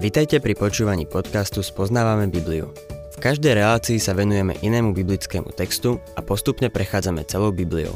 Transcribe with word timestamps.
Vitajte 0.00 0.40
pri 0.40 0.56
počúvaní 0.56 1.04
podcastu 1.04 1.60
Spoznávame 1.60 2.24
Bibliu. 2.32 2.72
V 3.12 3.16
každej 3.20 3.52
relácii 3.52 4.00
sa 4.00 4.16
venujeme 4.16 4.56
inému 4.64 4.96
biblickému 4.96 5.52
textu 5.52 6.00
a 6.16 6.24
postupne 6.24 6.72
prechádzame 6.72 7.20
celou 7.28 7.52
Bibliou. 7.52 7.92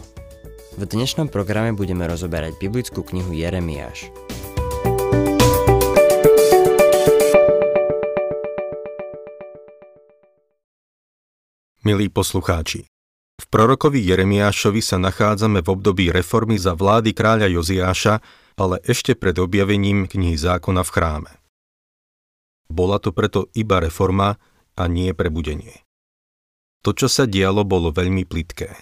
V 0.77 0.85
dnešnom 0.85 1.33
programe 1.33 1.73
budeme 1.73 2.05
rozoberať 2.05 2.61
biblickú 2.61 3.01
knihu 3.09 3.33
Jeremiáš. 3.33 4.13
Milí 11.89 12.13
poslucháči, 12.13 12.85
v 13.41 13.47
prorokovi 13.49 14.05
Jeremiášovi 14.05 14.85
sa 14.85 15.01
nachádzame 15.01 15.65
v 15.65 15.73
období 15.73 16.13
reformy 16.13 16.61
za 16.61 16.77
vlády 16.77 17.17
kráľa 17.17 17.49
Joziáša, 17.49 18.21
ale 18.61 18.85
ešte 18.85 19.17
pred 19.17 19.41
objavením 19.41 20.05
knihy 20.05 20.37
zákona 20.37 20.85
v 20.85 20.93
chráme. 20.93 21.44
Bola 22.75 22.99
to 22.99 23.15
preto 23.15 23.47
iba 23.55 23.79
reforma 23.79 24.35
a 24.75 24.91
nie 24.91 25.15
prebudenie. 25.15 25.87
To, 26.83 26.91
čo 26.91 27.07
sa 27.07 27.31
dialo, 27.31 27.63
bolo 27.63 27.95
veľmi 27.95 28.27
plitké. 28.27 28.75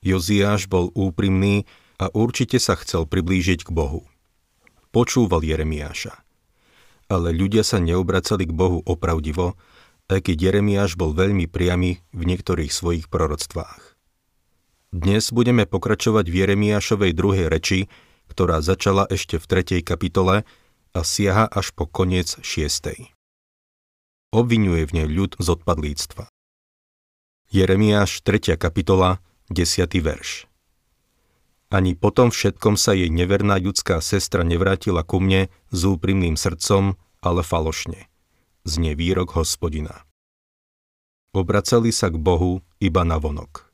Joziáš 0.00 0.64
bol 0.64 0.88
úprimný 0.96 1.68
a 2.00 2.08
určite 2.16 2.56
sa 2.56 2.72
chcel 2.80 3.04
priblížiť 3.04 3.68
k 3.68 3.70
Bohu. 3.70 4.08
Počúval 4.96 5.44
Jeremiáša. 5.44 6.24
Ale 7.12 7.36
ľudia 7.36 7.60
sa 7.62 7.76
neobracali 7.84 8.48
k 8.48 8.56
Bohu 8.56 8.80
opravdivo, 8.88 9.60
aj 10.08 10.32
keď 10.32 10.48
Jeremiáš 10.48 10.96
bol 10.96 11.12
veľmi 11.12 11.46
priamy 11.52 12.00
v 12.16 12.22
niektorých 12.24 12.72
svojich 12.72 13.12
proroctvách. 13.12 13.92
Dnes 14.92 15.28
budeme 15.36 15.68
pokračovať 15.68 16.32
v 16.32 16.34
Jeremiášovej 16.44 17.12
druhej 17.12 17.46
reči, 17.52 17.92
ktorá 18.32 18.64
začala 18.64 19.04
ešte 19.12 19.36
v 19.36 19.44
3. 19.44 19.84
kapitole 19.84 20.48
a 20.92 21.00
siaha 21.04 21.48
až 21.48 21.72
po 21.72 21.88
koniec 21.88 22.36
šiestej. 22.44 23.12
Obvinuje 24.32 24.88
v 24.88 24.92
nej 24.96 25.08
ľud 25.08 25.36
z 25.40 25.46
odpadlíctva. 25.60 26.28
Jeremiáš 27.52 28.24
3. 28.24 28.56
kapitola, 28.56 29.20
10. 29.52 29.88
verš. 30.00 30.48
Ani 31.72 31.96
potom 31.96 32.28
všetkom 32.28 32.76
sa 32.76 32.92
jej 32.92 33.08
neverná 33.08 33.56
ľudská 33.56 34.00
sestra 34.04 34.44
nevrátila 34.44 35.04
ku 35.04 35.20
mne 35.20 35.48
s 35.72 35.80
úprimným 35.88 36.36
srdcom, 36.36 37.00
ale 37.24 37.40
falošne. 37.40 38.08
Znie 38.68 38.92
výrok 38.92 39.36
hospodina. 39.36 40.04
Obracali 41.32 41.88
sa 41.88 42.12
k 42.12 42.20
Bohu 42.20 42.60
iba 42.76 43.08
na 43.08 43.16
vonok. 43.16 43.72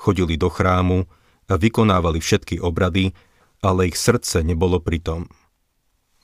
Chodili 0.00 0.40
do 0.40 0.48
chrámu 0.48 1.04
a 1.44 1.60
vykonávali 1.60 2.24
všetky 2.24 2.56
obrady, 2.56 3.12
ale 3.60 3.92
ich 3.92 4.00
srdce 4.00 4.40
nebolo 4.40 4.80
pri 4.80 5.04
tom. 5.04 5.28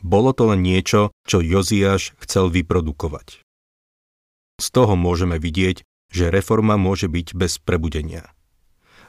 Bolo 0.07 0.31
to 0.31 0.55
len 0.55 0.63
niečo, 0.63 1.11
čo 1.27 1.43
Joziáš 1.43 2.15
chcel 2.23 2.47
vyprodukovať. 2.55 3.43
Z 4.63 4.67
toho 4.71 4.95
môžeme 4.95 5.43
vidieť, 5.43 5.83
že 6.15 6.31
reforma 6.31 6.79
môže 6.79 7.11
byť 7.11 7.35
bez 7.35 7.59
prebudenia. 7.59 8.31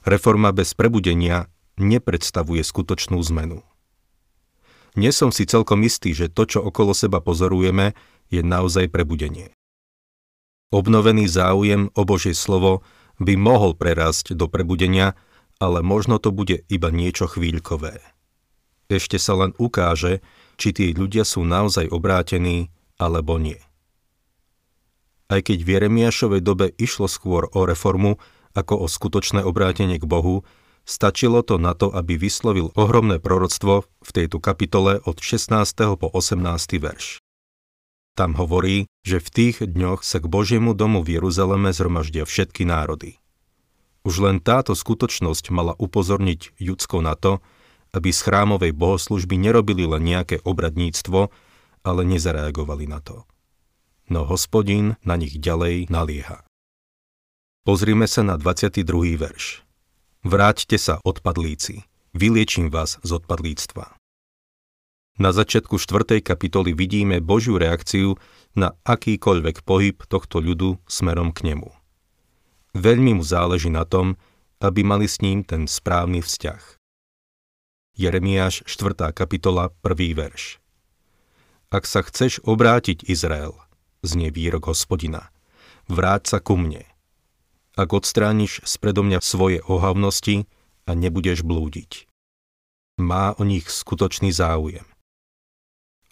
Reforma 0.02 0.50
bez 0.50 0.74
prebudenia 0.74 1.54
nepredstavuje 1.78 2.66
skutočnú 2.66 3.22
zmenu. 3.30 3.62
Nie 4.98 5.14
som 5.14 5.30
si 5.30 5.46
celkom 5.46 5.86
istý, 5.86 6.18
že 6.18 6.34
to, 6.34 6.50
čo 6.50 6.60
okolo 6.66 6.98
seba 6.98 7.22
pozorujeme, 7.22 7.94
je 8.34 8.42
naozaj 8.42 8.90
prebudenie. 8.90 9.54
Obnovený 10.74 11.30
záujem 11.30 11.94
o 11.94 12.02
Božie 12.10 12.34
slovo 12.34 12.82
by 13.22 13.38
mohol 13.38 13.78
prerásť 13.78 14.34
do 14.34 14.50
prebudenia, 14.50 15.14
ale 15.62 15.86
možno 15.86 16.18
to 16.18 16.34
bude 16.34 16.66
iba 16.74 16.90
niečo 16.90 17.30
chvíľkové. 17.30 18.02
Ešte 18.90 19.22
sa 19.22 19.38
len 19.38 19.54
ukáže, 19.62 20.26
či 20.58 20.74
tí 20.74 20.92
ľudia 20.92 21.24
sú 21.24 21.46
naozaj 21.46 21.94
obrátení 21.94 22.74
alebo 22.98 23.38
nie. 23.38 23.62
Aj 25.30 25.44
keď 25.44 25.60
v 25.64 25.70
Jeremiašovej 25.78 26.42
dobe 26.42 26.68
išlo 26.76 27.06
skôr 27.06 27.48
o 27.52 27.68
reformu 27.68 28.18
ako 28.58 28.84
o 28.84 28.88
skutočné 28.90 29.46
obrátenie 29.46 30.02
k 30.02 30.10
Bohu, 30.10 30.48
stačilo 30.88 31.44
to 31.44 31.60
na 31.62 31.76
to, 31.78 31.92
aby 31.94 32.18
vyslovil 32.18 32.74
ohromné 32.74 33.20
proroctvo 33.20 33.86
v 34.02 34.10
tejto 34.10 34.40
kapitole 34.40 35.04
od 35.04 35.20
16. 35.20 35.54
po 36.00 36.08
18. 36.10 36.42
verš. 36.80 37.20
Tam 38.18 38.34
hovorí, 38.34 38.90
že 39.06 39.22
v 39.22 39.30
tých 39.30 39.58
dňoch 39.62 40.02
sa 40.02 40.18
k 40.18 40.26
Božiemu 40.26 40.74
domu 40.74 41.06
v 41.06 41.22
Jeruzaleme 41.22 41.70
zhromaždia 41.70 42.26
všetky 42.26 42.66
národy. 42.66 43.22
Už 44.02 44.24
len 44.24 44.42
táto 44.42 44.74
skutočnosť 44.74 45.54
mala 45.54 45.78
upozorniť 45.78 46.58
Judsko 46.58 47.04
na 47.04 47.14
to, 47.14 47.46
aby 47.94 48.10
z 48.12 48.20
chrámovej 48.24 48.72
bohoslužby 48.76 49.36
nerobili 49.40 49.88
len 49.88 50.04
nejaké 50.04 50.44
obradníctvo, 50.44 51.32
ale 51.88 52.02
nezareagovali 52.04 52.86
na 52.88 53.00
to. 53.00 53.24
No 54.08 54.24
hospodín 54.24 54.96
na 55.04 55.20
nich 55.20 55.36
ďalej 55.36 55.92
nalieha. 55.92 56.48
Pozrime 57.68 58.08
sa 58.08 58.24
na 58.24 58.40
22. 58.40 59.20
verš. 59.20 59.68
Vráťte 60.24 60.80
sa, 60.80 61.04
odpadlíci, 61.04 61.84
vyliečím 62.16 62.72
vás 62.72 62.96
z 63.04 63.10
odpadlíctva. 63.20 64.00
Na 65.18 65.34
začiatku 65.34 65.82
4. 65.82 66.22
kapitoly 66.22 66.78
vidíme 66.78 67.18
Božiu 67.20 67.58
reakciu 67.58 68.16
na 68.54 68.78
akýkoľvek 68.86 69.66
pohyb 69.66 69.98
tohto 70.06 70.38
ľudu 70.38 70.78
smerom 70.86 71.34
k 71.34 71.52
nemu. 71.52 71.74
Veľmi 72.78 73.18
mu 73.18 73.24
záleží 73.26 73.74
na 73.74 73.82
tom, 73.84 74.14
aby 74.62 74.86
mali 74.86 75.10
s 75.10 75.18
ním 75.26 75.42
ten 75.42 75.66
správny 75.66 76.22
vzťah. 76.22 76.77
Jeremiáš 77.98 78.62
4. 78.70 79.10
kapitola 79.10 79.74
1. 79.82 80.14
verš. 80.14 80.62
Ak 81.74 81.90
sa 81.90 82.06
chceš 82.06 82.38
obrátiť 82.46 83.02
Izrael, 83.10 83.58
znie 84.06 84.30
výrok 84.30 84.70
hospodina, 84.70 85.34
vráť 85.90 86.30
sa 86.30 86.38
ku 86.38 86.62
mne. 86.62 86.86
Ak 87.74 87.90
odstrániš 87.98 88.62
spredo 88.70 89.02
mňa 89.02 89.18
svoje 89.26 89.66
ohavnosti 89.66 90.46
a 90.86 90.94
nebudeš 90.94 91.42
blúdiť. 91.42 92.06
Má 93.02 93.34
o 93.34 93.42
nich 93.42 93.66
skutočný 93.66 94.30
záujem. 94.30 94.86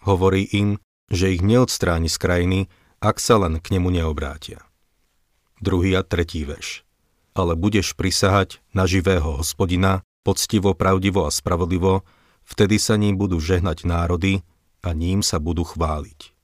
Hovorí 0.02 0.42
im, 0.42 0.82
že 1.06 1.38
ich 1.38 1.42
neodstráni 1.46 2.10
z 2.10 2.18
krajiny, 2.18 2.60
ak 2.98 3.22
sa 3.22 3.38
len 3.38 3.62
k 3.62 3.78
nemu 3.78 3.94
neobrátia. 3.94 4.58
Druhý 5.62 5.94
a 5.94 6.02
tretí 6.02 6.42
verš. 6.42 6.82
Ale 7.38 7.54
budeš 7.54 7.94
prisahať 7.94 8.58
na 8.74 8.90
živého 8.90 9.38
hospodina, 9.38 10.02
poctivo, 10.26 10.74
pravdivo 10.74 11.22
a 11.22 11.30
spravodlivo, 11.30 12.02
vtedy 12.42 12.82
sa 12.82 12.98
ním 12.98 13.14
budú 13.14 13.38
žehnať 13.38 13.86
národy 13.86 14.42
a 14.82 14.90
ním 14.90 15.22
sa 15.22 15.38
budú 15.38 15.62
chváliť. 15.62 16.34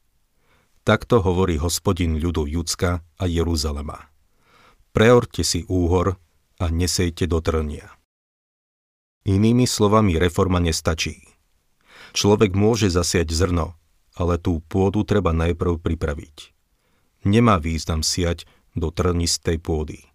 Takto 0.86 1.18
hovorí 1.18 1.58
hospodin 1.58 2.22
ľudu 2.22 2.46
Judska 2.46 3.02
a 3.02 3.24
Jeruzalema. 3.26 4.06
Preorte 4.94 5.42
si 5.42 5.66
úhor 5.66 6.14
a 6.62 6.70
nesejte 6.70 7.26
do 7.26 7.42
trnia. 7.42 7.90
Inými 9.26 9.66
slovami 9.66 10.18
reforma 10.18 10.62
nestačí. 10.62 11.22
Človek 12.14 12.54
môže 12.54 12.90
zasiať 12.90 13.30
zrno, 13.30 13.78
ale 14.18 14.38
tú 14.38 14.62
pôdu 14.66 15.06
treba 15.06 15.30
najprv 15.30 15.78
pripraviť. 15.78 16.50
Nemá 17.22 17.62
význam 17.62 18.02
siať 18.02 18.46
do 18.74 18.90
trnistej 18.90 19.62
pôdy. 19.62 20.11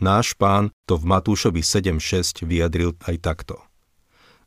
Náš 0.00 0.34
pán 0.34 0.74
to 0.90 0.98
v 0.98 1.06
Matúšovi 1.06 1.62
7.6 1.62 2.42
vyjadril 2.42 2.98
aj 3.06 3.16
takto. 3.22 3.62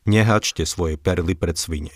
Nehačte 0.04 0.68
svoje 0.68 1.00
perly 1.00 1.32
pred 1.32 1.56
svine. 1.56 1.94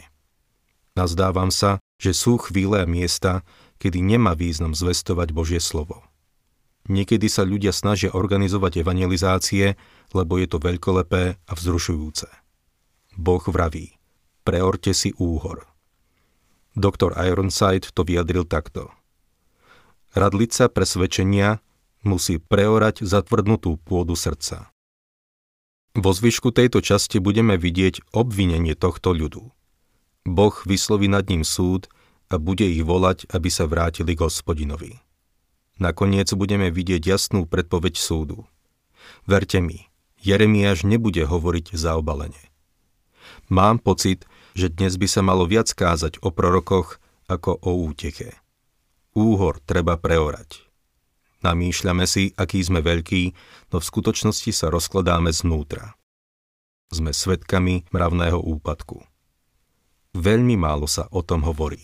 Nazdávam 0.93 1.49
sa, 1.49 1.81
že 1.97 2.13
sú 2.13 2.37
chvíle 2.41 2.81
a 2.81 2.87
miesta, 2.89 3.45
kedy 3.81 4.01
nemá 4.01 4.37
význam 4.37 4.77
zvestovať 4.77 5.33
Božie 5.33 5.61
slovo. 5.61 6.05
Niekedy 6.91 7.31
sa 7.31 7.47
ľudia 7.47 7.71
snažia 7.71 8.11
organizovať 8.11 8.83
evangelizácie, 8.83 9.79
lebo 10.13 10.37
je 10.37 10.47
to 10.51 10.59
veľkolepé 10.59 11.39
a 11.39 11.53
vzrušujúce. 11.55 12.27
Boh 13.15 13.45
vraví, 13.47 13.97
preorte 14.43 14.91
si 14.91 15.15
úhor. 15.21 15.69
Doktor 16.75 17.15
Ironside 17.21 17.93
to 17.93 18.03
vyjadril 18.03 18.49
takto. 18.49 18.91
Radlica 20.17 20.69
presvedčenia 20.69 21.61
musí 22.03 22.39
preorať 22.39 23.07
zatvrdnutú 23.07 23.79
pôdu 23.83 24.15
srdca. 24.19 24.71
Vo 25.93 26.11
zvyšku 26.11 26.57
tejto 26.57 26.81
časti 26.81 27.21
budeme 27.21 27.61
vidieť 27.61 28.17
obvinenie 28.17 28.73
tohto 28.73 29.13
ľudu. 29.13 29.53
Boh 30.25 30.55
vysloví 30.65 31.11
nad 31.11 31.29
ním 31.29 31.45
súd 31.45 31.91
a 32.33 32.41
bude 32.41 32.65
ich 32.65 32.81
volať, 32.81 33.29
aby 33.29 33.49
sa 33.53 33.69
vrátili 33.69 34.17
k 34.17 34.25
hospodinovi. 34.25 35.03
Nakoniec 35.77 36.33
budeme 36.33 36.73
vidieť 36.73 37.03
jasnú 37.05 37.45
predpoveď 37.45 37.95
súdu. 38.01 38.49
Verte 39.29 39.61
mi, 39.61 39.93
Jeremiáš 40.23 40.87
nebude 40.87 41.27
hovoriť 41.27 41.75
zaobalene. 41.75 42.41
Mám 43.53 43.83
pocit, 43.83 44.25
že 44.57 44.73
dnes 44.73 44.97
by 44.97 45.09
sa 45.11 45.21
malo 45.21 45.45
viac 45.45 45.69
kázať 45.69 46.23
o 46.25 46.33
prorokoch 46.33 47.03
ako 47.29 47.59
o 47.61 47.85
úteche. 47.85 48.39
Úhor 49.13 49.61
treba 49.61 50.01
preorať. 50.01 50.72
Namýšľame 51.43 52.07
si, 52.07 52.31
aký 52.39 52.63
sme 52.63 52.81
veľkí, 52.87 53.23
no 53.75 53.83
v 53.83 53.85
skutočnosti 53.85 54.51
sa 54.55 54.71
rozkladáme 54.71 55.35
znútra. 55.35 55.99
Sme 56.95 57.11
svetkami 57.11 57.91
mravného 57.91 58.39
úpadku. 58.39 59.03
Veľmi 60.15 60.55
málo 60.55 60.87
sa 60.87 61.11
o 61.11 61.25
tom 61.27 61.43
hovorí. 61.43 61.83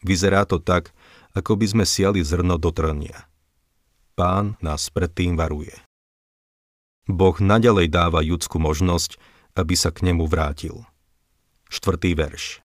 Vyzerá 0.00 0.48
to 0.48 0.62
tak, 0.62 0.96
ako 1.36 1.60
by 1.60 1.66
sme 1.68 1.84
siali 1.84 2.24
zrno 2.24 2.56
do 2.56 2.72
trnia. 2.72 3.28
Pán 4.16 4.56
nás 4.64 4.88
predtým 4.88 5.36
varuje. 5.36 5.76
Boh 7.04 7.36
nadalej 7.36 7.92
dáva 7.92 8.24
Judsku 8.24 8.56
možnosť, 8.56 9.20
aby 9.60 9.76
sa 9.76 9.92
k 9.92 10.08
nemu 10.08 10.24
vrátil. 10.24 10.88
Štvrtý 11.68 12.16
verš. 12.16 12.64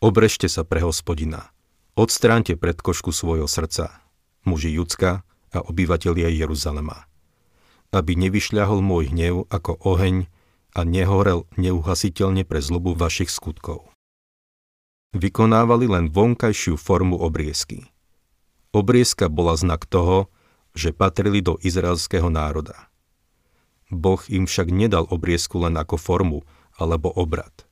Obrežte 0.00 0.48
sa 0.48 0.64
pre 0.64 0.80
hospodina. 0.80 1.52
Odstránte 1.98 2.56
predkošku 2.56 3.12
svojho 3.12 3.44
srdca, 3.44 4.00
muži 4.48 4.72
Judska 4.72 5.20
a 5.50 5.62
obyvatelia 5.62 6.30
Jeruzalema. 6.30 7.06
Aby 7.90 8.14
nevyšľahol 8.18 8.82
môj 8.82 9.10
hnev 9.10 9.50
ako 9.50 9.78
oheň 9.82 10.30
a 10.74 10.86
nehorel 10.86 11.50
neuhasiteľne 11.58 12.46
pre 12.46 12.62
zlobu 12.62 12.94
vašich 12.94 13.30
skutkov 13.30 13.90
vykonávali 15.14 15.90
len 15.90 16.06
vonkajšiu 16.10 16.78
formu 16.78 17.18
obriezky. 17.18 17.90
Obriezka 18.70 19.26
bola 19.26 19.58
znak 19.58 19.86
toho, 19.90 20.30
že 20.70 20.94
patrili 20.94 21.42
do 21.42 21.58
izraelského 21.58 22.30
národa. 22.30 22.86
Boh 23.90 24.22
im 24.30 24.46
však 24.46 24.70
nedal 24.70 25.10
obriezku 25.10 25.58
len 25.58 25.74
ako 25.74 25.98
formu 25.98 26.40
alebo 26.78 27.10
obrad. 27.10 27.66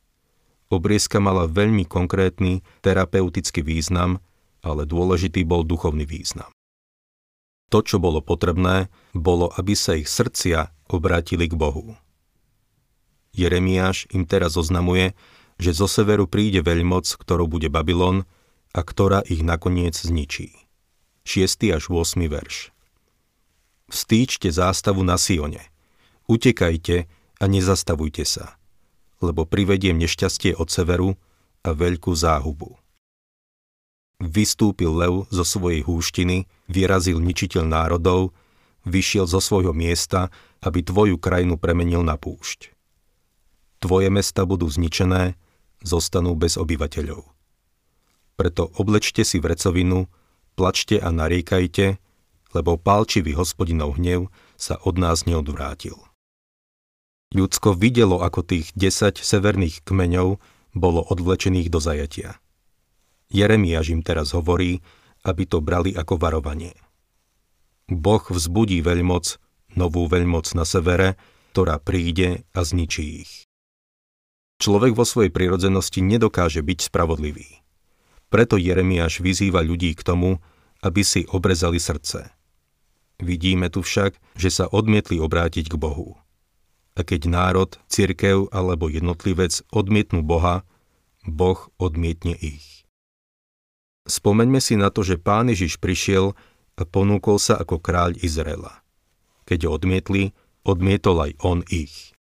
Obriezka 0.68 1.22
mala 1.22 1.46
veľmi 1.46 1.86
konkrétny 1.86 2.66
terapeutický 2.82 3.62
význam, 3.62 4.18
ale 4.60 4.82
dôležitý 4.84 5.46
bol 5.46 5.62
duchovný 5.62 6.02
význam. 6.02 6.50
To, 7.68 7.84
čo 7.84 8.00
bolo 8.00 8.24
potrebné, 8.24 8.88
bolo, 9.12 9.52
aby 9.52 9.76
sa 9.76 9.92
ich 9.96 10.08
srdcia 10.08 10.72
obrátili 10.88 11.48
k 11.48 11.54
Bohu. 11.54 11.96
Jeremiáš 13.36 14.08
im 14.10 14.24
teraz 14.24 14.56
oznamuje, 14.56 15.12
že 15.60 15.76
zo 15.76 15.84
severu 15.84 16.24
príde 16.24 16.64
veľmoc, 16.64 17.04
ktorou 17.18 17.46
bude 17.50 17.68
Babylon 17.68 18.24
a 18.72 18.80
ktorá 18.80 19.20
ich 19.26 19.44
nakoniec 19.44 19.98
zničí. 19.98 20.54
6. 21.28 21.76
až 21.76 21.92
8. 21.92 22.24
verš 22.24 22.72
Vstýčte 23.88 24.48
zástavu 24.48 25.04
na 25.04 25.20
Sione. 25.20 25.60
Utekajte 26.28 27.08
a 27.40 27.44
nezastavujte 27.48 28.24
sa, 28.24 28.56
lebo 29.20 29.48
privediem 29.48 29.96
nešťastie 29.96 30.56
od 30.56 30.68
severu 30.68 31.16
a 31.64 31.72
veľkú 31.72 32.12
záhubu. 32.12 32.76
Vystúpil 34.18 34.90
lev 34.90 35.30
zo 35.30 35.46
svojej 35.46 35.86
húštiny, 35.86 36.50
vyrazil 36.66 37.22
ničiteľ 37.22 37.62
národov, 37.62 38.34
vyšiel 38.82 39.30
zo 39.30 39.38
svojho 39.38 39.70
miesta, 39.70 40.34
aby 40.58 40.82
tvoju 40.82 41.22
krajinu 41.22 41.54
premenil 41.54 42.02
na 42.02 42.18
púšť. 42.18 42.74
Tvoje 43.78 44.10
mesta 44.10 44.42
budú 44.42 44.66
zničené 44.66 45.38
zostanú 45.86 46.34
bez 46.34 46.58
obyvateľov. 46.58 47.30
Preto 48.34 48.70
oblečte 48.74 49.22
si 49.22 49.38
vrecovinu, 49.38 50.10
plačte 50.58 50.98
a 50.98 51.14
nariekajte, 51.14 52.02
lebo 52.58 52.74
pálčivý 52.74 53.38
hospodinov 53.38 54.02
hnev 54.02 54.34
sa 54.58 54.82
od 54.82 54.98
nás 54.98 55.30
neodvrátil. 55.30 55.94
Judsko 57.30 57.76
videlo, 57.76 58.24
ako 58.24 58.42
tých 58.42 58.74
10 58.74 59.20
severných 59.20 59.86
kmeňov 59.86 60.42
bolo 60.74 61.00
odvlečených 61.06 61.68
do 61.70 61.78
zajatia. 61.78 62.40
Jeremiáš 63.28 63.92
im 63.92 64.00
teraz 64.00 64.32
hovorí, 64.32 64.80
aby 65.24 65.44
to 65.44 65.60
brali 65.60 65.92
ako 65.92 66.16
varovanie. 66.16 66.72
Boh 67.88 68.20
vzbudí 68.20 68.84
veľmoc, 68.84 69.40
novú 69.76 70.08
veľmoc 70.08 70.52
na 70.56 70.64
severe, 70.68 71.16
ktorá 71.52 71.80
príde 71.80 72.44
a 72.52 72.60
zničí 72.64 73.04
ich. 73.24 73.32
Človek 74.58 74.92
vo 74.92 75.06
svojej 75.06 75.30
prirodzenosti 75.30 76.02
nedokáže 76.02 76.60
byť 76.60 76.78
spravodlivý. 76.90 77.62
Preto 78.28 78.60
Jeremiáš 78.60 79.24
vyzýva 79.24 79.64
ľudí 79.64 79.96
k 79.96 80.04
tomu, 80.04 80.42
aby 80.84 81.00
si 81.02 81.24
obrezali 81.30 81.80
srdce. 81.80 82.28
Vidíme 83.18 83.66
tu 83.72 83.82
však, 83.82 84.14
že 84.38 84.50
sa 84.52 84.70
odmietli 84.70 85.18
obrátiť 85.18 85.72
k 85.72 85.80
Bohu. 85.80 86.20
A 86.94 87.02
keď 87.06 87.30
národ, 87.30 87.70
cirkev 87.90 88.50
alebo 88.50 88.90
jednotlivec 88.90 89.62
odmietnú 89.74 90.22
Boha, 90.22 90.66
Boh 91.26 91.58
odmietne 91.78 92.34
ich. 92.38 92.77
Spomeňme 94.08 94.56
si 94.64 94.80
na 94.80 94.88
to, 94.88 95.04
že 95.04 95.20
Pán 95.20 95.52
Ježiš 95.52 95.76
prišiel 95.76 96.32
a 96.80 96.82
ponúkol 96.88 97.36
sa 97.36 97.60
ako 97.60 97.76
kráľ 97.76 98.16
Izraela. 98.24 98.80
Keď 99.44 99.68
ho 99.68 99.76
odmietli, 99.76 100.32
odmietol 100.64 101.28
aj 101.28 101.32
on 101.44 101.60
ich. 101.68 102.16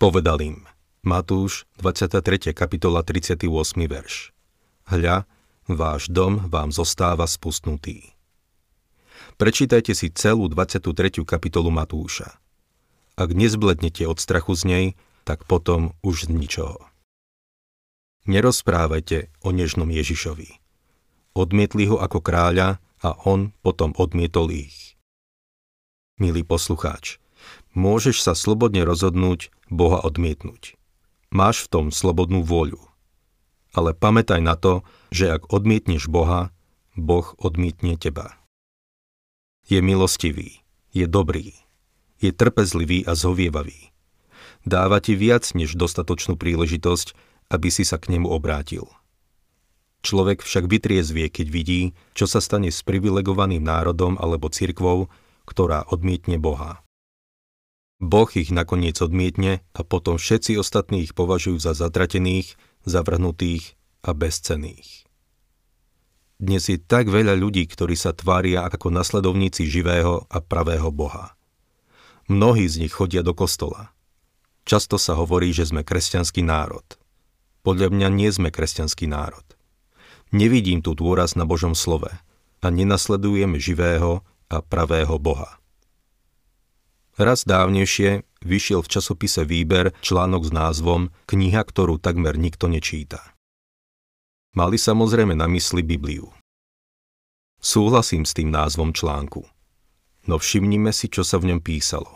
Povedal 0.00 0.40
im, 0.40 0.58
Matúš, 1.04 1.68
23. 1.76 2.56
kapitola, 2.56 3.04
38. 3.04 3.44
verš. 3.84 4.32
Hľa, 4.88 5.28
váš 5.68 6.08
dom 6.08 6.48
vám 6.48 6.72
zostáva 6.72 7.28
spustnutý. 7.28 8.16
Prečítajte 9.36 9.92
si 9.92 10.08
celú 10.08 10.48
23. 10.48 11.20
kapitolu 11.26 11.68
Matúša. 11.68 12.38
Ak 13.18 13.36
nezblednete 13.36 14.08
od 14.08 14.16
strachu 14.16 14.56
z 14.56 14.62
nej, 14.64 14.86
tak 15.28 15.44
potom 15.44 15.92
už 16.00 16.26
z 16.26 16.34
ničoho. 16.34 16.80
Nerozprávajte 18.24 19.34
o 19.42 19.50
nežnom 19.50 19.90
Ježišovi. 19.90 20.61
Odmietli 21.32 21.88
ho 21.88 21.96
ako 21.96 22.20
kráľa 22.20 22.76
a 23.00 23.16
on 23.24 23.56
potom 23.64 23.96
odmietol 23.96 24.52
ich. 24.52 25.00
Milý 26.20 26.44
poslucháč, 26.44 27.18
môžeš 27.72 28.20
sa 28.20 28.32
slobodne 28.36 28.84
rozhodnúť 28.84 29.48
Boha 29.72 30.04
odmietnúť. 30.04 30.76
Máš 31.32 31.64
v 31.64 31.68
tom 31.72 31.86
slobodnú 31.88 32.44
vôľu. 32.44 32.78
Ale 33.72 33.96
pamätaj 33.96 34.44
na 34.44 34.52
to, 34.52 34.84
že 35.08 35.32
ak 35.32 35.48
odmietneš 35.48 36.12
Boha, 36.12 36.52
Boh 36.92 37.32
odmietne 37.40 37.96
teba. 37.96 38.36
Je 39.64 39.80
milostivý, 39.80 40.60
je 40.92 41.08
dobrý, 41.08 41.56
je 42.20 42.30
trpezlivý 42.36 43.08
a 43.08 43.16
zhovievavý. 43.16 43.90
Dáva 44.68 45.00
ti 45.00 45.16
viac 45.16 45.48
než 45.56 45.74
dostatočnú 45.74 46.36
príležitosť, 46.36 47.16
aby 47.48 47.68
si 47.72 47.88
sa 47.88 47.96
k 47.96 48.12
nemu 48.12 48.28
obrátil. 48.28 48.86
Človek 50.02 50.42
však 50.42 50.66
vytriezvie, 50.66 51.30
keď 51.30 51.46
vidí, 51.46 51.82
čo 52.18 52.26
sa 52.26 52.42
stane 52.42 52.74
s 52.74 52.82
privilegovaným 52.82 53.62
národom 53.62 54.18
alebo 54.18 54.50
cirkvou, 54.50 55.06
ktorá 55.46 55.86
odmietne 55.86 56.42
Boha. 56.42 56.82
Boh 58.02 58.26
ich 58.34 58.50
nakoniec 58.50 58.98
odmietne 58.98 59.62
a 59.70 59.86
potom 59.86 60.18
všetci 60.18 60.58
ostatní 60.58 61.06
ich 61.06 61.14
považujú 61.14 61.62
za 61.62 61.70
zatratených, 61.70 62.58
zavrhnutých 62.82 63.78
a 64.02 64.10
bezcených. 64.10 65.06
Dnes 66.42 66.66
je 66.66 66.82
tak 66.82 67.06
veľa 67.06 67.38
ľudí, 67.38 67.62
ktorí 67.70 67.94
sa 67.94 68.10
tvária 68.10 68.66
ako 68.66 68.90
nasledovníci 68.90 69.70
živého 69.70 70.26
a 70.26 70.42
pravého 70.42 70.90
Boha. 70.90 71.38
Mnohí 72.26 72.66
z 72.66 72.82
nich 72.82 72.90
chodia 72.90 73.22
do 73.22 73.38
kostola. 73.38 73.94
Často 74.66 74.98
sa 74.98 75.14
hovorí, 75.14 75.54
že 75.54 75.70
sme 75.70 75.86
kresťanský 75.86 76.42
národ. 76.42 76.82
Podľa 77.62 77.94
mňa 77.94 78.08
nie 78.10 78.30
sme 78.34 78.50
kresťanský 78.50 79.06
národ. 79.06 79.46
Nevidím 80.32 80.80
tu 80.80 80.96
dôraz 80.96 81.36
na 81.36 81.44
Božom 81.44 81.76
slove 81.76 82.08
a 82.64 82.66
nenasledujeme 82.72 83.60
živého 83.60 84.24
a 84.48 84.64
pravého 84.64 85.20
Boha. 85.20 85.60
Raz 87.20 87.44
dávnejšie 87.44 88.24
vyšiel 88.40 88.80
v 88.80 88.88
časopise 88.88 89.44
Výber 89.44 89.92
článok 90.00 90.48
s 90.48 90.50
názvom 90.56 91.12
Kniha, 91.28 91.60
ktorú 91.60 92.00
takmer 92.00 92.40
nikto 92.40 92.72
nečíta. 92.72 93.20
Mali 94.56 94.80
samozrejme 94.80 95.36
na 95.36 95.44
mysli 95.52 95.84
Bibliu. 95.84 96.32
Súhlasím 97.60 98.24
s 98.24 98.32
tým 98.32 98.48
názvom 98.48 98.96
článku. 98.96 99.44
No 100.24 100.40
všimnime 100.40 100.96
si, 100.96 101.12
čo 101.12 101.20
sa 101.24 101.36
v 101.36 101.52
ňom 101.52 101.60
písalo. 101.60 102.08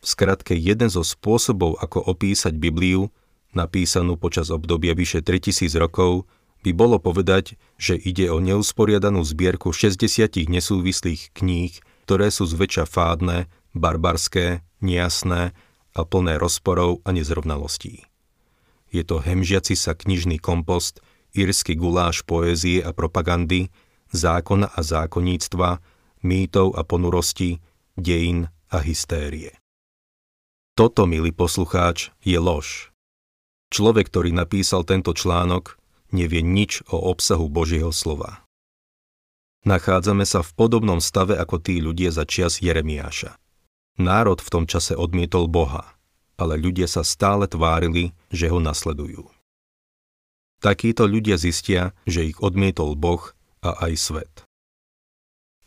V 0.00 0.06
skratke 0.08 0.56
jeden 0.56 0.88
zo 0.88 1.04
spôsobov, 1.04 1.76
ako 1.80 2.00
opísať 2.08 2.56
Bibliu, 2.56 3.12
napísanú 3.52 4.16
počas 4.16 4.48
obdobia 4.48 4.96
vyše 4.96 5.20
3000 5.20 5.72
rokov, 5.76 6.28
by 6.66 6.74
bolo 6.74 6.98
povedať, 6.98 7.54
že 7.78 7.94
ide 7.94 8.26
o 8.26 8.42
neusporiadanú 8.42 9.22
zbierku 9.22 9.70
60 9.70 10.50
nesúvislých 10.50 11.30
kníh, 11.30 11.70
ktoré 12.02 12.34
sú 12.34 12.42
zväčša 12.42 12.90
fádne 12.90 13.46
barbarské, 13.70 14.66
nejasné 14.82 15.54
a 15.94 16.00
plné 16.02 16.42
rozporov 16.42 17.06
a 17.06 17.14
nezrovnalostí. 17.14 18.02
Je 18.90 19.06
to 19.06 19.22
hemžiaci 19.22 19.78
sa 19.78 19.94
knižný 19.94 20.42
kompost, 20.42 20.98
írsky 21.38 21.78
guláš 21.78 22.26
poézie 22.26 22.82
a 22.82 22.90
propagandy, 22.90 23.70
zákona 24.10 24.74
a 24.74 24.80
zákonníctva, 24.82 25.78
mýtov 26.26 26.74
a 26.74 26.82
ponurosti, 26.82 27.62
dejín 27.94 28.50
a 28.74 28.82
hystérie. 28.82 29.54
Toto, 30.74 31.06
milý 31.06 31.30
poslucháč, 31.30 32.10
je 32.26 32.36
lož. 32.42 32.90
Človek, 33.70 34.10
ktorý 34.10 34.34
napísal 34.34 34.82
tento 34.82 35.14
článok, 35.14 35.78
nevie 36.14 36.42
nič 36.42 36.86
o 36.90 36.98
obsahu 36.98 37.46
Božieho 37.50 37.90
slova. 37.90 38.44
Nachádzame 39.66 40.22
sa 40.22 40.46
v 40.46 40.54
podobnom 40.54 41.02
stave 41.02 41.34
ako 41.34 41.58
tí 41.58 41.82
ľudia 41.82 42.14
za 42.14 42.22
čias 42.22 42.62
Jeremiáša. 42.62 43.34
Národ 43.98 44.38
v 44.38 44.48
tom 44.52 44.64
čase 44.70 44.94
odmietol 44.94 45.50
Boha, 45.50 45.96
ale 46.38 46.54
ľudia 46.60 46.86
sa 46.86 47.02
stále 47.02 47.50
tvárili, 47.50 48.14
že 48.30 48.46
ho 48.52 48.62
nasledujú. 48.62 49.26
takíto 50.60 51.06
ľudia 51.06 51.38
zistia, 51.38 51.94
že 52.08 52.26
ich 52.26 52.38
odmietol 52.42 52.98
Boh 52.98 53.22
a 53.62 53.86
aj 53.86 53.92
svet. 53.94 54.34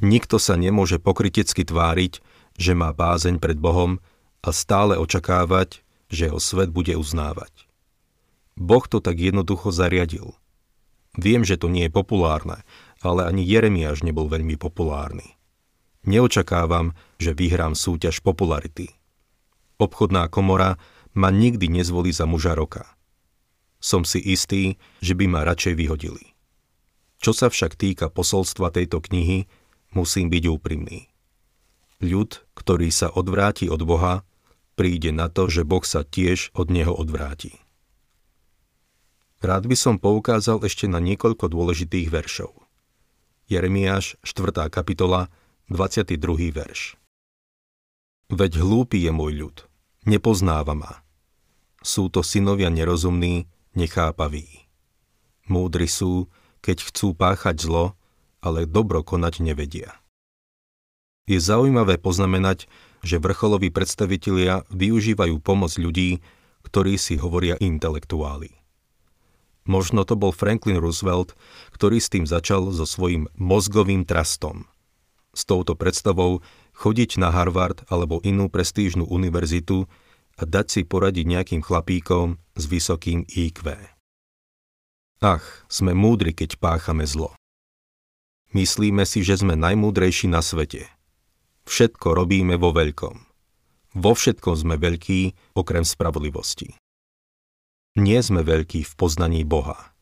Nikto 0.03 0.39
sa 0.39 0.59
nemôže 0.59 0.99
pokritecky 0.99 1.63
tváriť, 1.63 2.19
že 2.59 2.75
má 2.75 2.91
bázeň 2.91 3.39
pred 3.39 3.55
Bohom 3.55 4.03
a 4.43 4.49
stále 4.51 4.99
očakávať, 4.99 5.83
že 6.11 6.31
ho 6.31 6.39
svet 6.39 6.71
bude 6.71 6.95
uznávať. 6.99 7.68
Boh 8.59 8.83
to 8.83 8.99
tak 8.99 9.15
jednoducho 9.15 9.71
zariadil. 9.71 10.35
Viem, 11.15 11.47
že 11.47 11.55
to 11.55 11.71
nie 11.71 11.87
je 11.87 11.95
populárne, 11.95 12.61
ale 12.99 13.25
ani 13.25 13.41
Jeremiáš 13.41 14.03
nebol 14.03 14.27
veľmi 14.27 14.59
populárny. 14.59 15.39
Neočakávam, 16.03 16.91
že 17.19 17.31
vyhrám 17.31 17.73
súťaž 17.73 18.19
popularity. 18.19 18.91
Obchodná 19.79 20.27
komora 20.27 20.75
ma 21.15 21.31
nikdy 21.31 21.71
nezvolí 21.71 22.11
za 22.11 22.27
muža 22.27 22.51
roka. 22.55 22.83
Som 23.79 24.03
si 24.03 24.19
istý, 24.19 24.75
že 24.99 25.15
by 25.15 25.31
ma 25.31 25.47
radšej 25.47 25.73
vyhodili. 25.79 26.35
Čo 27.19 27.31
sa 27.31 27.47
však 27.47 27.79
týka 27.79 28.11
posolstva 28.11 28.75
tejto 28.75 28.99
knihy, 28.99 29.47
musím 29.95 30.27
byť 30.27 30.43
úprimný. 30.51 31.07
Ľud, 31.99 32.43
ktorý 32.55 32.91
sa 32.91 33.11
odvráti 33.11 33.67
od 33.67 33.83
Boha, 33.83 34.23
príde 34.79 35.11
na 35.11 35.27
to, 35.27 35.51
že 35.51 35.67
Boh 35.67 35.83
sa 35.83 36.07
tiež 36.07 36.55
od 36.55 36.71
neho 36.71 36.95
odvráti. 36.95 37.59
Rád 39.39 39.71
by 39.71 39.75
som 39.79 39.95
poukázal 39.95 40.67
ešte 40.67 40.91
na 40.91 40.99
niekoľko 40.99 41.47
dôležitých 41.47 42.11
veršov. 42.11 42.51
Jeremiáš, 43.47 44.19
4. 44.27 44.67
kapitola, 44.67 45.31
22. 45.71 46.51
verš. 46.51 46.99
Veď 48.27 48.59
hlúpy 48.59 49.07
je 49.07 49.11
môj 49.15 49.33
ľud, 49.39 49.57
nepoznáva 50.03 50.75
ma. 50.75 50.93
Sú 51.79 52.11
to 52.11 52.19
synovia 52.19 52.67
nerozumní, 52.67 53.47
nechápaví. 53.79 54.67
Múdri 55.47 55.87
sú, 55.87 56.27
keď 56.59 56.91
chcú 56.91 57.15
páchať 57.15 57.63
zlo, 57.63 57.95
ale 58.43 58.67
dobro 58.67 59.07
konať 59.07 59.39
nevedia. 59.39 59.95
Je 61.31 61.39
zaujímavé 61.39 61.95
poznamenať, 61.95 62.67
že 63.07 63.23
vrcholoví 63.23 63.71
predstavitelia 63.71 64.67
využívajú 64.67 65.39
pomoc 65.39 65.71
ľudí, 65.79 66.19
ktorí 66.67 66.99
si 66.99 67.15
hovoria 67.15 67.55
intelektuáli. 67.63 68.58
Možno 69.69 70.01
to 70.01 70.17
bol 70.17 70.33
Franklin 70.33 70.81
Roosevelt, 70.81 71.37
ktorý 71.77 72.01
s 72.01 72.09
tým 72.09 72.25
začal 72.25 72.73
so 72.73 72.89
svojím 72.89 73.29
mozgovým 73.37 74.01
trastom. 74.01 74.65
S 75.37 75.45
touto 75.45 75.77
predstavou 75.77 76.41
chodiť 76.73 77.21
na 77.21 77.29
Harvard 77.29 77.85
alebo 77.85 78.17
inú 78.25 78.49
prestížnu 78.49 79.05
univerzitu 79.05 79.85
a 80.41 80.43
dať 80.49 80.65
si 80.73 80.81
poradiť 80.81 81.25
nejakým 81.29 81.61
chlapíkom 81.61 82.41
s 82.57 82.63
vysokým 82.65 83.29
IQ. 83.29 83.77
Ach, 85.21 85.45
sme 85.69 85.93
múdri, 85.93 86.33
keď 86.33 86.57
páchame 86.57 87.05
zlo. 87.05 87.37
Myslíme 88.57 89.05
si, 89.05 89.21
že 89.21 89.37
sme 89.37 89.53
najmúdrejší 89.53 90.25
na 90.25 90.41
svete– 90.41 90.89
Všetko 91.69 92.17
robíme 92.17 92.57
vo 92.57 92.73
veľkom. 92.73 93.15
Vo 94.01 94.11
všetkom 94.17 94.55
sme 94.57 94.81
veľkí, 94.81 95.53
okrem 95.53 95.85
spravodlivosti. 95.85 96.73
Nie 97.97 98.21
sme 98.21 98.45
veľkí 98.45 98.85
v 98.85 98.93
poznaní 98.93 99.41
Boha. 99.41 99.93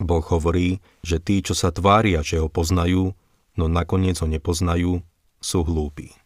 Boh 0.00 0.24
hovorí, 0.24 0.80
že 1.04 1.20
tí, 1.20 1.44
čo 1.44 1.52
sa 1.52 1.70
tvária, 1.70 2.24
že 2.24 2.40
ho 2.40 2.48
poznajú, 2.48 3.12
no 3.54 3.64
nakoniec 3.68 4.18
ho 4.20 4.28
nepoznajú, 4.28 5.04
sú 5.38 5.58
hlúpi. 5.62 6.16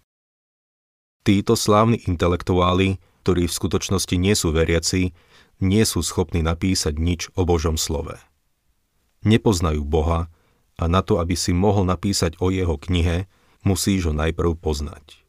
Títo 1.26 1.58
slávni 1.58 2.00
intelektuáli, 2.08 3.02
ktorí 3.26 3.50
v 3.50 3.56
skutočnosti 3.58 4.16
nie 4.16 4.32
sú 4.32 4.54
veriaci, 4.54 5.12
nie 5.60 5.84
sú 5.84 6.00
schopní 6.00 6.40
napísať 6.40 6.96
nič 6.96 7.28
o 7.34 7.44
Božom 7.44 7.76
slove. 7.76 8.16
Nepoznajú 9.26 9.82
Boha 9.84 10.30
a 10.78 10.84
na 10.86 11.02
to, 11.02 11.18
aby 11.18 11.34
si 11.34 11.50
mohol 11.50 11.84
napísať 11.84 12.38
o 12.38 12.54
jeho 12.54 12.78
knihe, 12.78 13.26
musíš 13.66 14.08
ho 14.08 14.14
najprv 14.14 14.54
poznať. 14.56 15.20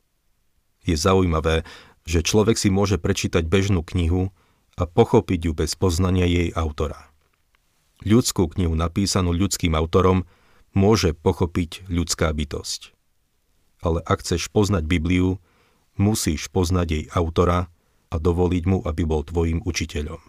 Je 0.86 0.96
zaujímavé, 0.96 1.66
že 2.06 2.24
človek 2.24 2.56
si 2.56 2.70
môže 2.72 3.02
prečítať 3.02 3.44
bežnú 3.50 3.84
knihu 3.84 4.32
a 4.80 4.88
pochopiť 4.88 5.52
ju 5.52 5.54
bez 5.54 5.76
poznania 5.76 6.24
jej 6.24 6.56
autora. 6.56 7.12
Ľudskú 8.08 8.48
knihu 8.56 8.80
napísanú 8.80 9.36
ľudským 9.36 9.76
autorom 9.76 10.24
môže 10.72 11.12
pochopiť 11.12 11.92
ľudská 11.92 12.32
bytosť. 12.32 12.96
Ale 13.84 14.00
ak 14.08 14.24
chceš 14.24 14.48
poznať 14.48 14.88
Bibliu, 14.88 15.44
musíš 16.00 16.48
poznať 16.48 16.88
jej 16.88 17.06
autora 17.12 17.68
a 18.08 18.16
dovoliť 18.16 18.64
mu, 18.64 18.80
aby 18.88 19.04
bol 19.04 19.28
tvojim 19.28 19.60
učiteľom. 19.68 20.24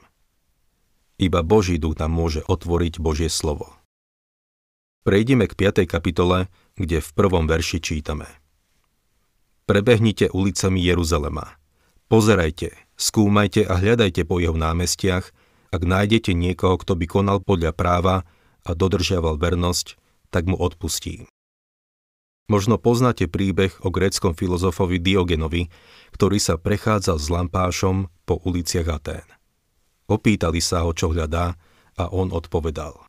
Iba 1.22 1.40
Boží 1.46 1.78
duch 1.78 1.94
nám 2.02 2.10
môže 2.10 2.42
otvoriť 2.42 2.98
Božie 2.98 3.30
slovo. 3.30 3.70
Prejdime 5.06 5.46
k 5.46 5.54
5. 5.54 5.86
kapitole, 5.86 6.50
kde 6.74 6.98
v 6.98 7.10
prvom 7.14 7.46
verši 7.46 7.78
čítame. 7.78 8.26
Prebehnite 9.64 10.28
ulicami 10.34 10.82
Jeruzalema. 10.82 11.56
Pozerajte, 12.10 12.74
skúmajte 13.00 13.64
a 13.64 13.80
hľadajte 13.80 14.28
po 14.28 14.36
jeho 14.38 14.54
námestiach, 14.54 15.32
ak 15.72 15.82
nájdete 15.82 16.36
niekoho, 16.36 16.76
kto 16.76 16.94
by 17.00 17.06
konal 17.08 17.38
podľa 17.40 17.72
práva 17.72 18.28
a 18.62 18.70
dodržiaval 18.76 19.40
vernosť, 19.40 19.96
tak 20.28 20.44
mu 20.44 20.60
odpustím. 20.60 21.24
Možno 22.50 22.82
poznáte 22.82 23.30
príbeh 23.30 23.78
o 23.86 23.94
gréckom 23.94 24.34
filozofovi 24.34 24.98
Diogenovi, 24.98 25.70
ktorý 26.10 26.42
sa 26.42 26.58
prechádzal 26.58 27.16
s 27.22 27.26
lampášom 27.30 28.10
po 28.26 28.42
uliciach 28.42 28.90
Atén. 28.90 29.26
Opýtali 30.10 30.58
sa 30.58 30.82
ho, 30.82 30.90
čo 30.90 31.14
hľadá, 31.14 31.54
a 31.94 32.04
on 32.10 32.34
odpovedal. 32.34 33.06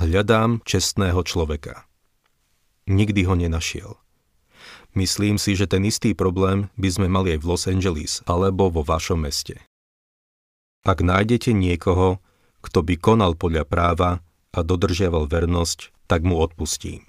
Hľadám 0.00 0.64
čestného 0.64 1.20
človeka. 1.28 1.84
Nikdy 2.88 3.28
ho 3.28 3.34
nenašiel. 3.36 4.03
Myslím 4.94 5.42
si, 5.42 5.58
že 5.58 5.66
ten 5.66 5.82
istý 5.82 6.14
problém 6.14 6.70
by 6.78 6.88
sme 6.88 7.06
mali 7.10 7.34
aj 7.34 7.42
v 7.42 7.48
Los 7.50 7.66
Angeles 7.66 8.22
alebo 8.30 8.70
vo 8.70 8.86
vašom 8.86 9.26
meste. 9.26 9.58
Ak 10.86 11.02
nájdete 11.02 11.50
niekoho, 11.50 12.22
kto 12.62 12.86
by 12.86 12.94
konal 13.02 13.34
podľa 13.34 13.66
práva 13.66 14.10
a 14.54 14.62
dodržiaval 14.62 15.26
vernosť, 15.26 15.90
tak 16.06 16.22
mu 16.22 16.38
odpustím. 16.38 17.02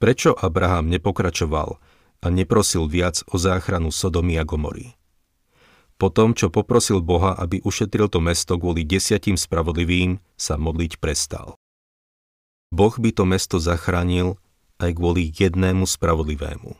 Prečo 0.00 0.32
Abraham 0.32 0.88
nepokračoval 0.88 1.70
a 2.24 2.26
neprosil 2.32 2.88
viac 2.88 3.20
o 3.28 3.36
záchranu 3.36 3.92
Sodomy 3.92 4.40
a 4.40 4.44
Gomory? 4.48 4.96
Po 5.94 6.10
tom, 6.10 6.34
čo 6.34 6.50
poprosil 6.50 6.98
Boha, 7.04 7.38
aby 7.38 7.62
ušetril 7.62 8.10
to 8.10 8.18
mesto 8.18 8.58
kvôli 8.58 8.82
desiatim 8.82 9.38
spravodlivým, 9.38 10.18
sa 10.34 10.58
modliť 10.58 10.98
prestal. 10.98 11.54
Boh 12.74 12.94
by 12.98 13.10
to 13.14 13.22
mesto 13.22 13.62
zachránil 13.62 14.34
aj 14.84 14.92
kvôli 15.00 15.32
jednému 15.32 15.88
spravodlivému. 15.88 16.76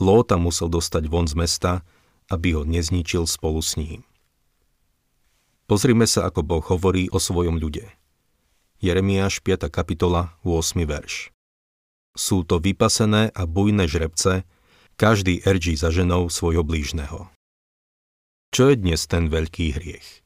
Lóta 0.00 0.40
musel 0.40 0.72
dostať 0.72 1.04
von 1.06 1.28
z 1.28 1.36
mesta, 1.36 1.72
aby 2.32 2.56
ho 2.56 2.64
nezničil 2.64 3.28
spolu 3.28 3.60
s 3.60 3.76
ním. 3.76 4.02
Pozrime 5.68 6.08
sa, 6.08 6.26
ako 6.28 6.40
Boh 6.42 6.64
hovorí 6.64 7.12
o 7.12 7.20
svojom 7.20 7.60
ľude. 7.60 7.86
Jeremiáš 8.82 9.44
5. 9.44 9.70
kapitola 9.70 10.34
8. 10.42 10.82
verš. 10.88 11.30
Sú 12.12 12.44
to 12.44 12.60
vypasené 12.60 13.30
a 13.32 13.46
bujné 13.46 13.88
žrebce, 13.88 14.44
každý 15.00 15.40
erží 15.46 15.78
za 15.78 15.88
ženou 15.88 16.28
svojho 16.28 16.60
blížneho. 16.60 17.30
Čo 18.52 18.68
je 18.68 18.76
dnes 18.76 19.00
ten 19.08 19.32
veľký 19.32 19.80
hriech? 19.80 20.20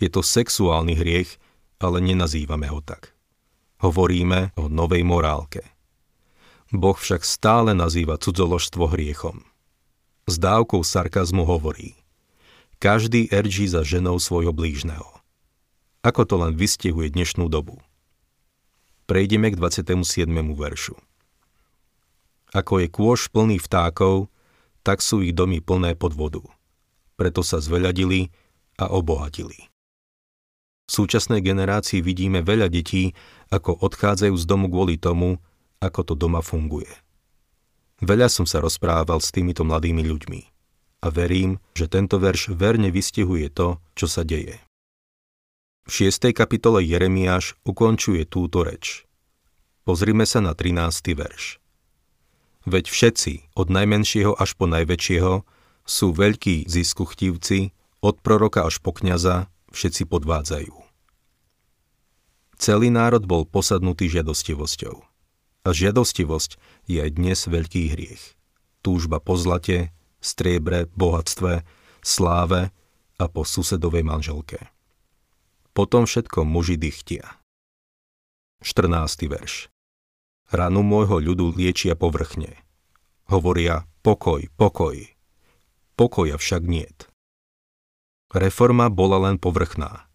Je 0.00 0.08
to 0.08 0.24
sexuálny 0.24 0.96
hriech, 0.96 1.36
ale 1.82 2.00
nenazývame 2.00 2.70
ho 2.72 2.80
tak. 2.80 3.12
Hovoríme 3.84 4.56
o 4.56 4.72
novej 4.72 5.04
morálke. 5.04 5.77
Boh 6.74 6.96
však 6.96 7.24
stále 7.24 7.72
nazýva 7.72 8.20
cudzoložstvo 8.20 8.92
hriechom. 8.92 9.44
S 10.28 10.36
dávkou 10.36 10.84
sarkazmu 10.84 11.48
hovorí 11.48 11.96
Každý 12.78 13.32
erží 13.32 13.66
za 13.66 13.82
ženou 13.82 14.20
svojho 14.22 14.54
blížneho. 14.54 15.08
Ako 16.04 16.22
to 16.28 16.38
len 16.38 16.54
vystihuje 16.54 17.10
dnešnú 17.10 17.50
dobu. 17.50 17.82
Prejdeme 19.10 19.50
k 19.50 19.58
27. 19.58 20.28
veršu. 20.54 20.94
Ako 22.54 22.84
je 22.84 22.88
kôž 22.92 23.32
plný 23.32 23.58
vtákov, 23.58 24.30
tak 24.86 25.02
sú 25.02 25.24
ich 25.24 25.34
domy 25.34 25.58
plné 25.58 25.98
podvodu 25.98 26.44
preto 27.18 27.42
sa 27.42 27.58
zveľadili 27.58 28.30
a 28.78 28.86
obohatili. 28.94 29.66
V 30.88 30.90
súčasnej 30.94 31.42
generácii 31.42 32.00
vidíme 32.00 32.40
veľa 32.46 32.70
detí, 32.70 33.12
ako 33.50 33.82
odchádzajú 33.82 34.32
z 34.38 34.44
domu 34.46 34.70
kvôli 34.70 34.96
tomu, 34.96 35.42
ako 35.78 36.00
to 36.02 36.14
doma 36.14 36.42
funguje. 36.42 36.90
Veľa 37.98 38.30
som 38.30 38.46
sa 38.46 38.62
rozprával 38.62 39.18
s 39.18 39.34
týmito 39.34 39.66
mladými 39.66 40.06
ľuďmi 40.06 40.40
a 41.02 41.06
verím, 41.10 41.58
že 41.74 41.90
tento 41.90 42.18
verš 42.18 42.54
verne 42.54 42.90
vystihuje 42.90 43.50
to, 43.50 43.82
čo 43.98 44.06
sa 44.06 44.22
deje. 44.22 44.58
V 45.88 46.06
6. 46.06 46.30
kapitole 46.36 46.84
Jeremiáš 46.84 47.56
ukončuje 47.64 48.28
túto 48.28 48.60
reč. 48.60 49.08
Pozrime 49.88 50.28
sa 50.28 50.44
na 50.44 50.52
13. 50.52 51.16
verš. 51.16 51.58
Veď 52.68 52.92
všetci, 52.92 53.56
od 53.56 53.72
najmenšieho 53.72 54.36
až 54.36 54.52
po 54.52 54.68
najväčšieho, 54.68 55.48
sú 55.88 56.06
veľkí 56.12 56.68
ziskuchtivci, 56.68 57.72
od 58.04 58.20
proroka 58.20 58.68
až 58.68 58.84
po 58.84 58.92
kniaza 58.92 59.48
všetci 59.72 60.04
podvádzajú. 60.04 60.76
Celý 62.60 62.92
národ 62.92 63.24
bol 63.24 63.48
posadnutý 63.48 64.12
žiadostivosťou. 64.12 65.07
Žiadostivosť 65.68 66.56
je 66.88 67.04
dnes 67.12 67.36
veľký 67.36 67.92
hriech. 67.92 68.32
Túžba 68.80 69.20
po 69.20 69.36
zlate, 69.36 69.92
striebre, 70.16 70.88
bohatstve, 70.96 71.60
sláve 72.00 72.72
a 73.20 73.24
po 73.28 73.44
susedovej 73.44 74.00
manželke. 74.00 74.72
Potom 75.76 76.08
všetko 76.08 76.48
muži 76.48 76.80
dychtia. 76.80 77.36
14. 78.64 79.28
verš 79.28 79.68
Ranu 80.48 80.80
môjho 80.80 81.20
ľudu 81.20 81.52
liečia 81.52 81.92
povrchne. 81.92 82.56
Hovoria 83.28 83.84
pokoj, 84.00 84.48
pokoj. 84.56 84.96
Pokoja 86.00 86.40
však 86.40 86.64
niet. 86.64 87.12
Reforma 88.32 88.88
bola 88.88 89.20
len 89.28 89.36
povrchná. 89.36 90.08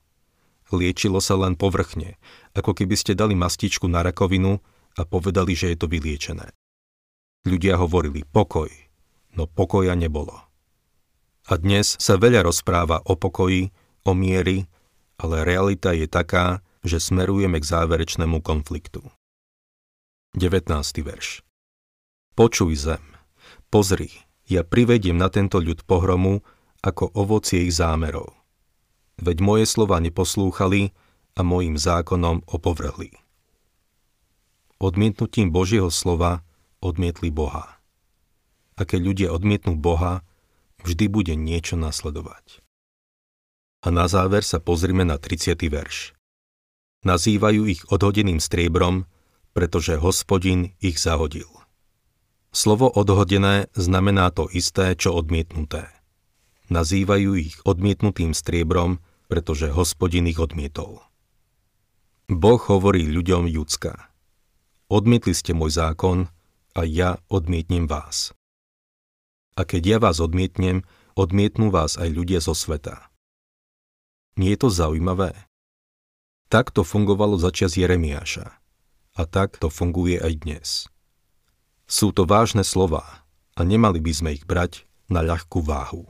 Liečilo 0.73 1.21
sa 1.21 1.37
len 1.37 1.53
povrchne, 1.53 2.17
ako 2.57 2.73
keby 2.73 2.97
ste 2.97 3.13
dali 3.13 3.37
mastičku 3.37 3.85
na 3.85 4.01
rakovinu 4.01 4.57
a 4.97 5.01
povedali, 5.03 5.57
že 5.57 5.73
je 5.73 5.77
to 5.77 5.87
vyliečené. 5.89 6.49
Ľudia 7.43 7.75
hovorili 7.75 8.23
pokoj, 8.23 8.69
no 9.35 9.49
pokoja 9.49 9.97
nebolo. 9.97 10.37
A 11.51 11.59
dnes 11.59 11.99
sa 11.99 12.15
veľa 12.15 12.47
rozpráva 12.47 13.03
o 13.03 13.19
pokoji, 13.19 13.75
o 14.07 14.15
miery, 14.15 14.63
ale 15.19 15.43
realita 15.43 15.91
je 15.91 16.07
taká, 16.07 16.63
že 16.83 16.99
smerujeme 16.99 17.59
k 17.59 17.65
záverečnému 17.67 18.39
konfliktu. 18.43 19.03
19. 20.35 20.71
verš 21.03 21.45
Počuj 22.33 22.73
zem, 22.75 23.05
pozri, 23.69 24.09
ja 24.49 24.65
privediem 24.65 25.15
na 25.15 25.29
tento 25.29 25.61
ľud 25.61 25.85
pohromu 25.85 26.41
ako 26.83 27.13
ovocie 27.15 27.69
ich 27.69 27.77
zámerov. 27.77 28.33
Veď 29.21 29.39
moje 29.39 29.65
slova 29.69 30.01
neposlúchali 30.03 30.91
a 31.37 31.41
mojim 31.45 31.79
zákonom 31.79 32.43
opovrhli. 32.49 33.22
Odmietnutím 34.83 35.47
Božieho 35.47 35.87
slova 35.87 36.43
odmietli 36.83 37.31
Boha. 37.31 37.79
A 38.75 38.83
keď 38.83 38.99
ľudia 38.99 39.29
odmietnú 39.31 39.79
Boha, 39.79 40.27
vždy 40.83 41.07
bude 41.07 41.39
niečo 41.39 41.79
nasledovať. 41.79 42.59
A 43.79 43.87
na 43.95 44.11
záver 44.11 44.43
sa 44.43 44.59
pozrime 44.59 45.07
na 45.07 45.15
30. 45.15 45.55
verš. 45.71 46.11
Nazývajú 47.07 47.63
ich 47.63 47.87
odhodeným 47.87 48.43
striebrom, 48.43 49.07
pretože 49.55 49.95
hospodin 49.95 50.75
ich 50.83 50.99
zahodil. 50.99 51.47
Slovo 52.51 52.91
odhodené 52.91 53.71
znamená 53.79 54.35
to 54.35 54.51
isté, 54.51 54.99
čo 54.99 55.15
odmietnuté. 55.15 55.87
Nazývajú 56.67 57.39
ich 57.39 57.55
odmietnutým 57.63 58.35
striebrom, 58.35 58.99
pretože 59.31 59.71
hospodin 59.71 60.27
ich 60.27 60.43
odmietol. 60.43 60.99
Boh 62.27 62.59
hovorí 62.59 63.07
ľuďom 63.07 63.47
Judska. 63.47 64.11
Odmietli 64.91 65.31
ste 65.31 65.55
môj 65.55 65.79
zákon 65.79 66.27
a 66.73 66.81
ja 66.83 67.21
odmietnem 67.29 67.87
vás. 67.87 68.35
A 69.53 69.63
keď 69.63 69.81
ja 69.85 69.97
vás 70.01 70.17
odmietnem, 70.17 70.81
odmietnú 71.13 71.69
vás 71.69 71.95
aj 71.95 72.09
ľudia 72.09 72.41
zo 72.41 72.57
sveta. 72.57 73.13
Nie 74.33 74.57
je 74.57 74.65
to 74.65 74.69
zaujímavé? 74.73 75.37
Tak 76.49 76.73
to 76.73 76.81
fungovalo 76.81 77.37
začias 77.37 77.77
Jeremiáša. 77.77 78.49
A 79.13 79.21
tak 79.29 79.61
to 79.61 79.69
funguje 79.69 80.17
aj 80.17 80.33
dnes. 80.41 80.67
Sú 81.85 82.09
to 82.09 82.25
vážne 82.25 82.65
slova 82.65 83.05
a 83.53 83.61
nemali 83.61 84.01
by 84.01 84.09
sme 84.09 84.29
ich 84.33 84.49
brať 84.49 84.89
na 85.05 85.21
ľahkú 85.21 85.61
váhu. 85.61 86.09